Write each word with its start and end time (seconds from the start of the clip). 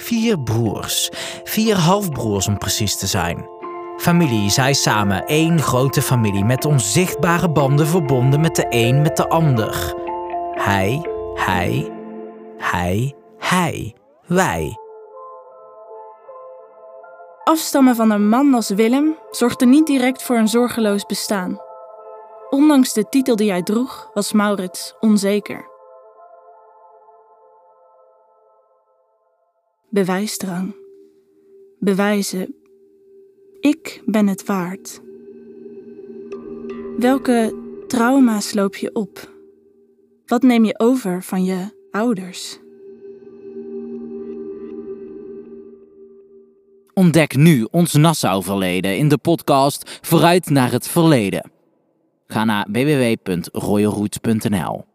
vier 0.00 0.40
broers. 0.40 1.10
Vier 1.44 1.76
halfbroers 1.76 2.48
om 2.48 2.58
precies 2.58 2.96
te 2.96 3.06
zijn. 3.06 3.48
Familie, 3.96 4.50
zij 4.50 4.72
samen, 4.72 5.24
één 5.26 5.60
grote 5.62 6.02
familie 6.02 6.44
met 6.44 6.64
onzichtbare 6.64 7.50
banden 7.50 7.86
verbonden 7.86 8.40
met 8.40 8.56
de 8.56 8.66
een 8.68 9.02
met 9.02 9.16
de 9.16 9.28
ander. 9.28 9.94
Hij, 10.52 11.06
hij, 11.34 11.90
hij, 12.58 13.14
hij, 13.38 13.94
wij. 14.26 14.76
Afstammen 17.44 17.94
van 17.94 18.10
een 18.10 18.28
man 18.28 18.54
als 18.54 18.68
Willem 18.68 19.16
zorgde 19.30 19.66
niet 19.66 19.86
direct 19.86 20.22
voor 20.22 20.36
een 20.36 20.48
zorgeloos 20.48 21.06
bestaan. 21.06 21.60
Ondanks 22.50 22.92
de 22.92 23.08
titel 23.08 23.36
die 23.36 23.50
hij 23.50 23.62
droeg, 23.62 24.10
was 24.14 24.32
Maurits 24.32 24.94
onzeker. 25.00 25.69
Bewijsdrang. 29.92 30.74
Bewijzen. 31.78 32.54
Ik 33.60 34.02
ben 34.06 34.26
het 34.26 34.44
waard. 34.44 35.00
Welke 36.98 37.54
trauma's 37.86 38.54
loop 38.54 38.76
je 38.76 38.94
op? 38.94 39.34
Wat 40.26 40.42
neem 40.42 40.64
je 40.64 40.78
over 40.78 41.22
van 41.22 41.44
je 41.44 41.88
ouders? 41.90 42.58
Ontdek 46.94 47.36
nu 47.36 47.66
ons 47.70 47.92
Nassau-verleden 47.92 48.96
in 48.96 49.08
de 49.08 49.18
podcast 49.18 49.98
Vooruit 50.02 50.50
naar 50.50 50.72
het 50.72 50.88
verleden. 50.88 51.50
Ga 52.26 52.44
naar 52.44 52.66
www.royalroots.nl 52.70 54.89